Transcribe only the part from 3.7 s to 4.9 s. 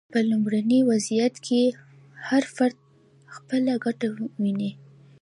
ګټه ویني.